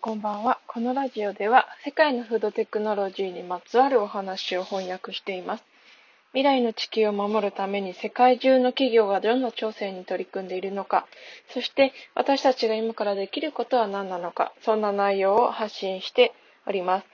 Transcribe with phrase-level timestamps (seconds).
[0.00, 0.58] こんばんは。
[0.66, 5.64] このラジオでは世界のフードテクノロジーにまつわるお話を翻訳しています。
[6.32, 11.06] 未来の地球を守るために世界中の企業がどんな挑戦に取り組んでいるのか、
[11.54, 16.34] そして私たちが今からできることは何なのか、そんな内容を発信して
[16.66, 17.06] おります。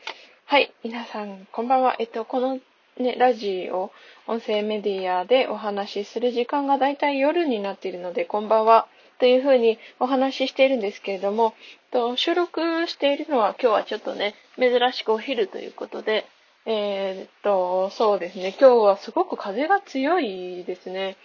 [0.47, 1.97] はい、皆さん、こんばんは。
[1.99, 2.59] えっと、この
[2.99, 3.93] ね、ラジオ、
[4.27, 8.89] 音声メディアでお話しする時間がだいたい夜になっているので、こんばんは。
[9.23, 11.55] というふうにお話ししているんですけれども、
[11.93, 16.27] と収録しているのは今日はちょっとね、珍しくお昼ということで、
[16.67, 21.17] えー、っと、そうですね、今日はすごく風が強いですね。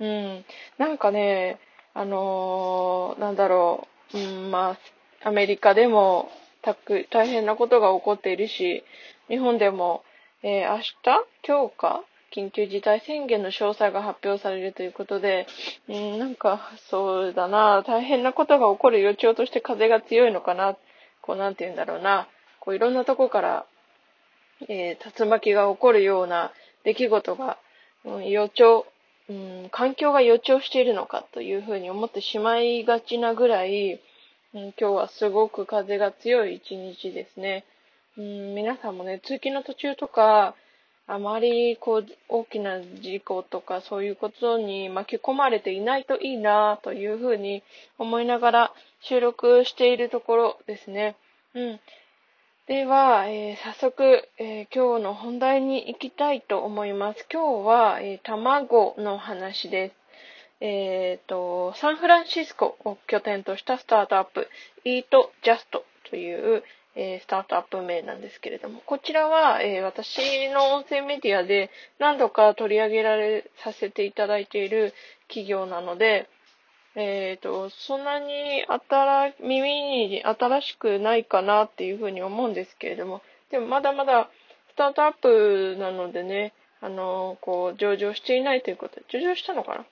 [0.00, 0.44] うん、
[0.78, 1.60] なんかね、
[1.94, 4.76] あのー、なんだろう、うん、ま
[5.22, 8.82] あ、アメリカでもたく大変なことが起こっているし、
[9.28, 10.02] 日本でも
[10.46, 10.92] えー、明日？
[11.46, 12.04] 今日か？
[12.34, 15.46] 緊急事態宣言の詳細が発表されるということで、
[15.88, 20.76] うん、なんか、そうだな、大変なことが起こる予兆として風が強いのかな、
[21.22, 22.26] こう、なんて言うんだろうな、
[22.58, 23.66] こう、いろんなとこから、
[24.68, 27.58] えー、竜巻が起こるような出来事が、
[28.04, 28.86] うん、予兆、
[29.28, 34.00] うん、環境が予兆しているのかというふうに思ってしまいがちなぐらい、
[34.54, 37.64] うん、今日はすごく風が強い一日ですね。
[38.16, 40.54] うん、皆さんもね、通勤の途中とか、
[41.06, 47.62] あまりこう大きな事故とかそういうことに巻き込まれていないといいなというふうに
[47.98, 51.16] 思いながら収録しているところですね。
[51.54, 51.80] うん。
[52.66, 57.26] では、えー、早速、えー、今日の本題に行きたいと思います。
[57.30, 60.04] 今日は、えー、卵の話です。
[60.60, 64.48] えっ、と、サンフランシスコを拠点としたスタートアップ、
[64.84, 66.64] イートジャストという、
[66.96, 74.94] えー、スタートアップ名なんですけれども、こちらは、えー、私の音声メディアで何度か取り上げられさせていただいている
[75.28, 76.28] 企業なので、
[76.96, 84.30] えっ、ー、と、そんなに新、耳に新しくないかなっていうふうに思うんですけれども、でもまだまだ
[84.70, 89.84] スタートアップなのでね、あの、こう、上場していないということで、上場したのか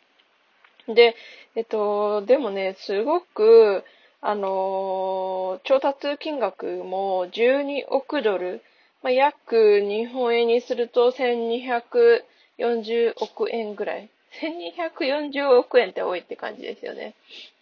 [0.86, 0.94] な？
[0.94, 1.16] で、
[1.56, 3.84] えっと、でもね、すごく、
[4.24, 8.62] あの調達金額も12億ドル、
[9.02, 14.08] まあ、約日本円にすると1240億円ぐらい。
[14.40, 17.14] 1240億円って多いって感じですよね。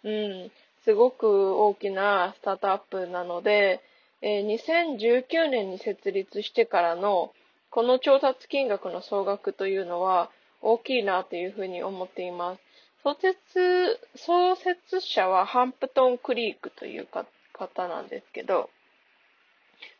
[0.03, 0.51] うん。
[0.85, 3.81] すごく大きなスタートアップなので、
[4.21, 7.33] えー、2019年に設立してからの
[7.71, 10.29] この調達金額の総額というのは
[10.61, 12.61] 大きいなというふうに思っています。
[13.03, 17.07] 創設、創設者はハンプトンクリークという
[17.53, 18.69] 方なんですけど、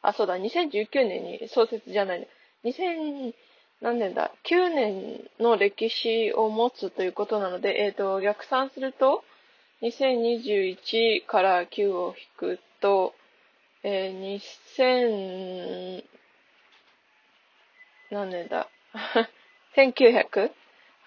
[0.02, 2.28] あ、そうだ、2019年に創設じゃない、
[2.64, 3.34] 2000、
[3.82, 9.24] 何年だ、9年の歴史を持つということなので、えっ、ー、と、逆算すると、
[9.82, 13.16] 2021から9を引くと、
[13.84, 14.40] えー、
[14.78, 16.04] 2000、
[18.12, 18.70] 何年だ、
[19.76, 20.52] 1900?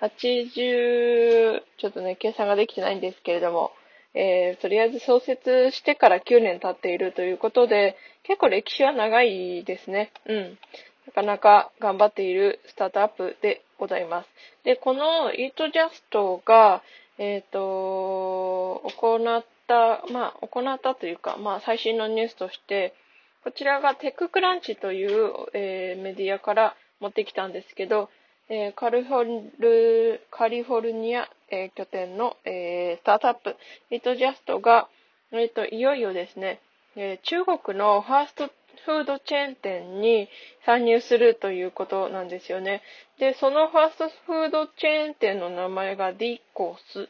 [0.09, 3.73] 80、ちょっとね、計算ができてないんですけれども、
[4.15, 10.13] えー、とりあえず創設してから9年経っているということで、結構歴史は長いですね。
[10.27, 10.59] うん。
[11.07, 14.29] なかなか頑張っているスタートアップでございます。
[14.65, 16.83] で、この EatJust が、
[17.19, 22.95] えっ、ー、と、行った、まあ、行ったというか、まあ、最新のニュースとして、
[23.43, 28.09] こちらがテッククランチという、えー、メディアから持ってきたんですけど、
[28.49, 29.25] えー、カリフォ
[29.59, 33.57] ルカリフォルニア、えー、拠点の、えー、スタートアップ、
[33.91, 34.89] イートジャストが、
[35.33, 36.61] えーと、いよいよですね、
[36.97, 38.51] え中国のファースト
[38.85, 40.29] フードチェーン店に
[40.67, 42.83] 参入するということなんですよね。
[43.19, 47.09] で、そのファーストフードチェーン店の名前が D コース、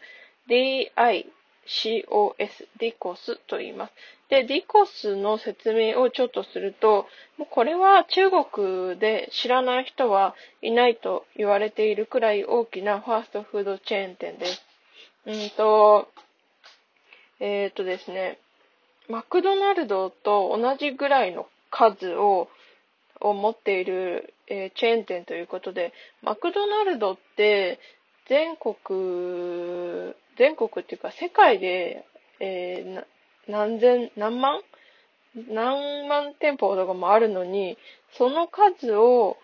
[0.48, 1.26] DI
[1.66, 3.92] COS、DCOS と言います。
[4.28, 14.62] で、DCOS の説明をちょっとすると、もうこれは中国で知らない人はいないと言われているくらい大きなファーストフードチェーン店です。
[15.26, 16.08] うんと、
[17.40, 18.38] えっ、ー、とですね、
[19.08, 22.48] マクドナルドと同じぐらいの数を
[23.20, 27.78] を持っている、えー、チェーン店ということで、マクドナルドって
[28.28, 32.04] 全国全国っていうか世界で、
[32.40, 34.60] えー、何千、何万？
[35.48, 37.76] 何万店舗とかもあるのに、
[38.16, 39.36] その数を、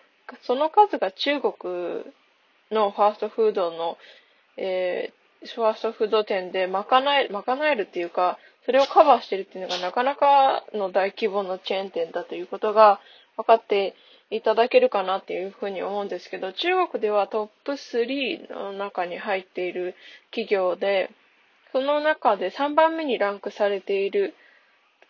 [0.43, 1.53] その数が中国
[2.71, 3.97] のファーストフードの、
[4.55, 13.01] えー、ファーストフード店で賄え、賄えるっていうか、それをカバーしてるっていうのがなかなかの大規模のチェーン店だということが
[13.35, 13.95] 分かって
[14.31, 19.95] いただけるかなっていうふうに思うんですけど、中国ではトップ3の中に入っている
[20.31, 21.11] 企業で、
[21.71, 24.33] その中で3番目にランクされている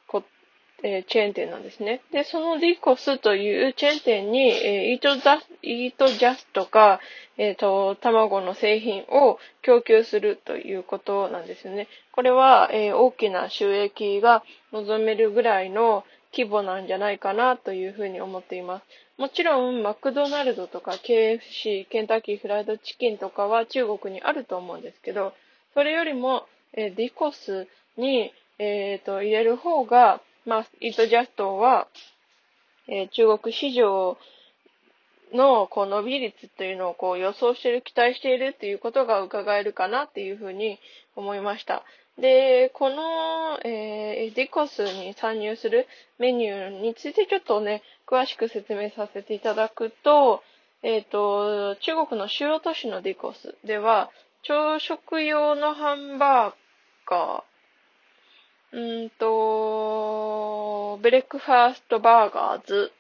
[0.08, 0.24] こ
[0.84, 2.02] えー、チェーン店なんですね。
[2.12, 7.00] で、そのディコスというチェーン店に、えー、イートザ、イートジャストか、
[7.38, 11.88] えっ、ー、と、卵の製品を供給するということなんですよね。
[12.12, 16.04] これは、えー、大きな収益が望めるぐらいの
[16.34, 18.84] 規模なんじゃないかなというふうに思っています。
[19.18, 25.34] もちろん、マクドナルドとか KFC、ケンタッキーフライドチキンとかは中国にあると思うんですけど、
[25.74, 27.68] それよりも、えー、ディコス
[27.98, 31.88] に、えっ、ー、と、入れる方が、まあ、イートジャストは、
[32.88, 34.18] えー、中国市場
[35.34, 40.80] のこう伸び率というのをこう予想している、期待しているということが伺えるかなっていうふうに
[41.16, 41.84] 思いました。
[42.22, 45.88] で、この、えー、ディコスに参入する
[46.20, 50.44] メニューについてちょっとね、詳しく説明させていただくと、
[50.84, 54.12] えっ、ー、と、中国の主要都市のディコスでは、
[54.44, 56.54] 朝食用のハンバー
[57.10, 62.92] ガー、うんと、 Breakfast Burgers、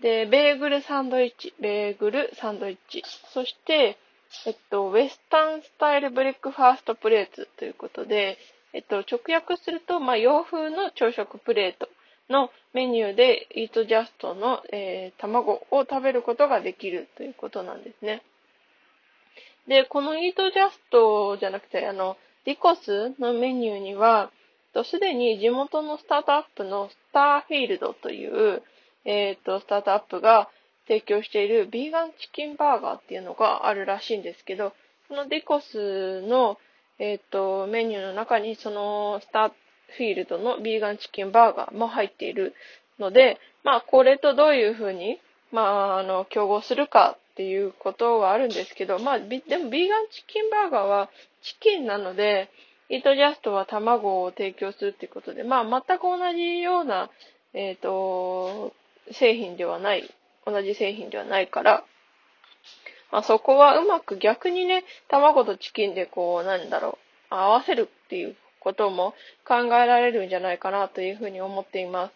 [0.00, 3.02] で、ベーグルサンドイッチ、ベーグルサンドイッチ、
[3.32, 3.98] そして、
[4.46, 8.38] えっと、ウェスタンスタイルブレックファーストプレートということで、
[8.72, 11.88] えっと、直訳すると、まあ、洋風の朝食プレート
[12.28, 18.22] のメニューで、イートジャストの、えー、卵を食べることができるということなんですね。
[19.68, 24.30] で、このイートジャストじゃなくて、あの、リコスのメニューには、
[24.84, 28.62] すでに地元のスタートアップのスターフィールドという、
[29.04, 30.48] えっ、と、スタートアップが
[30.86, 34.72] 提供しているビーガンチキンバーガーっていうのがあるらしいんですけど、
[35.08, 36.58] そのディコスの、
[36.98, 39.52] えっ、ー、と、メニューの中にそのスター
[39.96, 42.54] フィールドのビーガンチキンバーガーも入っている
[42.98, 45.18] ので、まあ、これとどういうふうに、
[45.52, 49.26] まあ、あの、競合するかっていうことはあるんですけど、まあ、で
[49.58, 51.10] もビーガンチキンバーガーは
[51.42, 52.50] チキンなので、
[52.88, 57.10] イートジャストは卵を提供するっていうことで、まあ、全く同じような、
[57.54, 58.72] えっ、ー、と、
[59.12, 60.08] 製品ではない、
[60.46, 61.84] 同じ製品ではないから、
[63.12, 66.98] まあ、そこはうまく逆にね、卵とチキンでこう、なんだろ
[67.30, 69.14] う、合わせるっていうことも
[69.46, 72.10] 考えられるんじゃないかなというふうに思っていま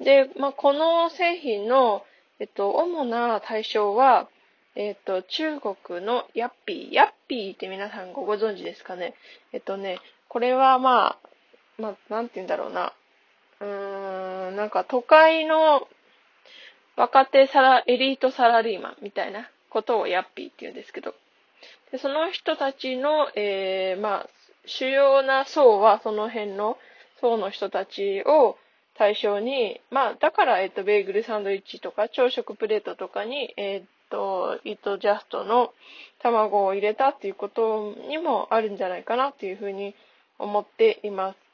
[0.00, 0.04] す。
[0.04, 2.04] で、まあ、この製品の、
[2.38, 4.28] えっと、主な対象は、
[4.74, 6.94] えっと、中国のヤッピー。
[6.94, 9.14] ヤッピーって皆さんご存知ですかね？
[9.54, 9.98] えっとね、
[10.28, 11.18] これはまあ、
[11.78, 12.92] まあ、なんて言うんだろうな。
[13.60, 15.88] うーん、なんか都会の
[16.96, 21.14] 若手サラ、エリートサラリーマンみたいなことをヤッピーって言うんですけど、
[21.92, 24.28] でその人たちの、えー、まあ、
[24.66, 26.76] 主要な層はその辺の
[27.20, 28.56] 層の人たちを
[28.98, 35.72] 対象に、まあ、だから、えっと、ベーグルサンドイッチとか朝食プレートとかに、えっと、イートジャストの
[36.20, 39.94] 卵を入れたっていうことにもあるんじゃないかなっていうふうに
[40.38, 41.45] 思っています。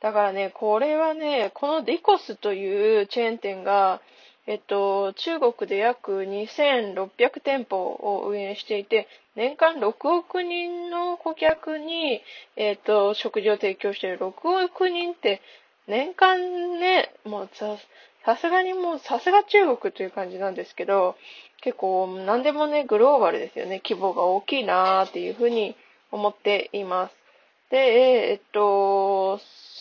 [0.00, 4.00] だからね、これはね、このディコスというチェーン店が、
[4.46, 9.06] えっと、中国で約2600店舗を運営していて、
[9.36, 12.22] 年間6億人の顧客に、
[12.56, 15.42] えっと、食事を提供している6億人って、
[15.86, 17.76] 年間ね、もうさ、
[18.24, 21.16] さすがにもう、さすが中国という感じなんですけど、
[21.62, 23.82] 結構何でもね、グローバルですよね。
[23.84, 25.76] 規模が大きいなーっていうふうに
[26.10, 27.14] 思っています。
[27.70, 27.76] で、
[28.30, 29.38] えっと、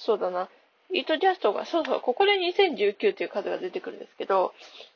[0.10, 0.50] そうだな。
[0.92, 4.56] イートジャストが、そうそう、ここで2019という数が出てくるんですけど、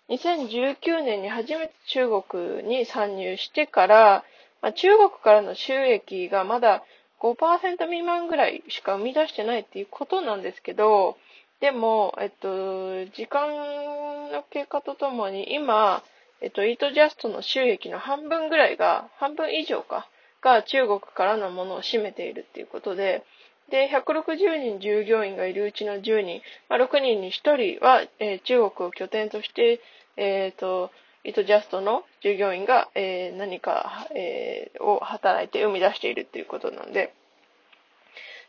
[0.10, 4.24] 2019年に初めて中国に参入してから、
[4.64, 6.84] まあ、中国からの収益がまだ
[7.20, 11.16] 5%未満ぐらいしか生み出してないっていうことなんですけど、
[11.60, 16.02] でも、えっと、時間の経過とともに今、
[16.42, 20.10] えっと、イートジャストの収益の半分ぐらいが、半分以上か、
[20.42, 23.24] が中国からのものを占めているっていうことで、
[23.70, 29.82] で、160人従業員がいるうちの10人、まあ、6人に1人は、えー、中国を拠点として、
[30.17, 30.91] えっ、ー、と、
[31.24, 37.13] イートジャストの従業員が、えー、何か、え、を働いて生み出しているっていうことなんで、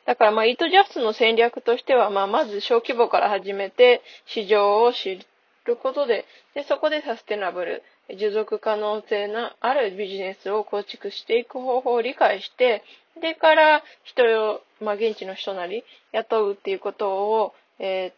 [0.06, 5.20] だからまあ、イートジャストの戦略としては、まあ、まず小規模から始めて、市場を知
[5.64, 12.82] ることで、で、そこでサステナブル、持続可能性のあるビジネスを構築していく方法を理解して、
[13.20, 18.12] でから人を、まあ、現地の人なり雇うっていうことを、え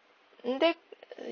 [0.45, 0.77] ー、で、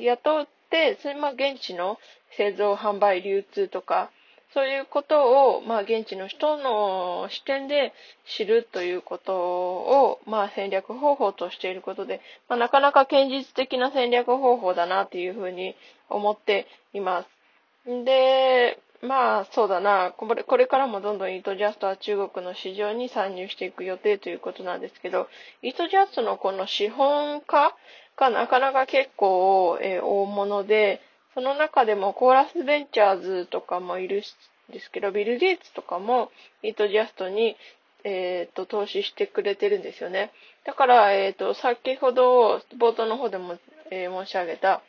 [0.01, 1.99] 雇って、それまあ、現地の
[2.37, 4.11] 製造、販売、流通とか、
[4.53, 7.93] そういうことを、まあ、現地の人の視点で
[8.25, 15.75] 知るということを、まあ、戦略方法としていることで、まあ、なかなか現実的な戦略方法だなというふうに
[16.09, 17.34] 思っています。
[17.87, 20.15] で、まあ、そうだな。
[20.17, 25.29] これこれからもどんどんイートジャストは中国の市場に参入していく予定ということなんですけど、
[25.63, 27.77] イートジャストのこの資本化
[28.17, 31.03] がなかなか結構、えー、大物で、
[31.35, 34.23] その中でもコーラスベンチャーズとかもいる
[34.71, 36.31] んですけど、ビル・ゲイツとかも
[36.63, 37.57] イートジャストに、
[38.05, 40.31] え、ー、と、投資してくれてるんですよね。
[40.65, 43.59] だから、えっ、ー、と、先ほど冒頭の方でも、
[43.91, 44.83] え申し上げた、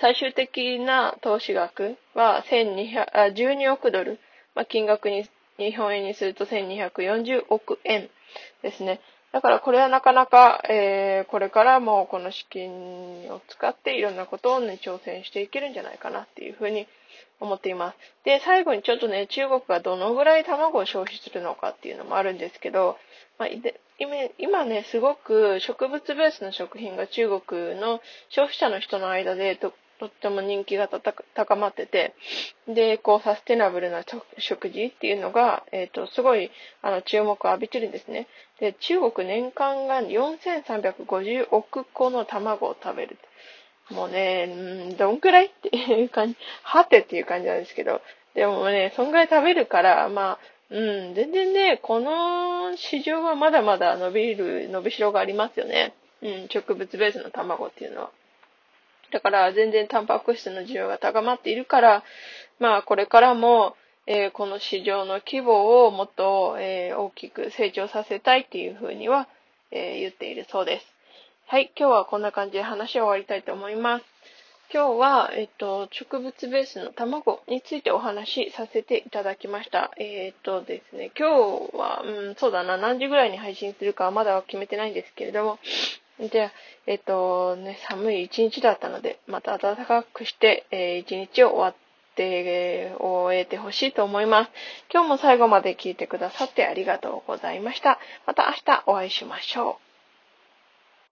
[0.00, 4.18] 最終的な投資額は1200億ドル、
[4.54, 5.28] まあ、金額に
[5.58, 8.08] 日本円にすると1240億円
[8.62, 9.00] ですね。
[9.32, 16.88] だからこれはなかなか、えー、これからもこの資金を使っていろんなことを、ね、挑戦していけるんじゃないかなっていうふうに
[17.38, 17.96] 思っています。
[18.24, 22.96] で、最後にちょっとね、中国がどのぐらい卵を消費するのかっていうのもあるんですけど、
[23.38, 23.48] まあ、
[24.38, 29.56] 今ね、すごく植物ベースの食品が中国の消費者の人の間で
[30.00, 32.14] とっても人気が高まってて、
[32.66, 34.02] で、こう、サステナブルな
[34.38, 38.26] 食事っていうのが、えっ、ー、と、すごい、あの、注目を浴びてるんですね。
[38.60, 43.18] で、中国年間が4350億個の卵を食べる。
[43.90, 48.00] もうね、んどんくらいっていう感じ、はてっていう感じなんですけど、
[48.34, 50.38] でもね、そんぐらい食べるから、まあ、
[50.70, 55.92] うん、全然ね、この市場はまだまだ伸びる、伸びしろがありますよね。
[56.22, 58.10] うん、植物ベースの卵っていうのは。
[59.10, 62.04] だから全然タンパク質の需要が高まっているから、
[62.58, 63.76] まあこれからも、
[64.06, 69.28] えー、この市場の規模をもっと、えー、大きく成長させたいっていうふうには、
[69.70, 70.86] えー、言っているそうです。
[71.46, 74.04] はい、今日はこんな感じで話を終わりたいと思います。
[74.72, 79.90] 今日は、えっと、植物ベースの卵についてお話しさせていただきました。
[79.96, 85.58] えっとですね、今日は、うん、そうだな、何時ぐらいに配信するかはまだ決めてないんですけれども、
[86.28, 86.50] で、
[86.86, 91.74] えっとね、寒い一日だったので、また暖かくして、えー、一日を終わっ
[92.14, 94.50] て、終えてほしいと思います。
[94.92, 97.98] 今日も最後まで聞いてくださってありがとうございました。
[98.26, 99.89] また明日お会いしましょう。